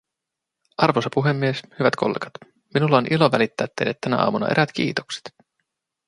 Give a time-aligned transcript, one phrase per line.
[0.77, 2.33] Arvoisa puhemies, hyvät kollegat,
[2.73, 5.33] minulla on ilo välittää teille tänä aamuna eräät kiitokset.